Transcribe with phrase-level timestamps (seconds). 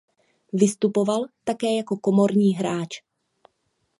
[0.53, 3.01] Vystupoval také jako komorní hráč.